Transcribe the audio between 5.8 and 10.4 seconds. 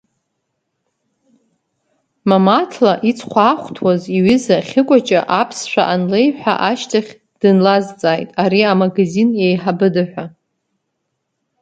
анлеиҳәа ашьҭахь дынлазҵааит, ари амагазин еиҳабыда ҳәа.